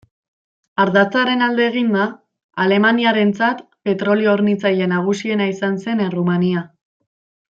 Ardatzaren 0.83 1.43
alde 1.47 1.65
eginda, 1.71 2.05
Alemaniarentzat 2.63 3.61
petrolio 3.89 4.33
hornitzaile 4.33 4.87
nagusiena 4.97 5.51
izan 5.55 5.79
zen 5.85 6.03
Errumania. 6.09 6.67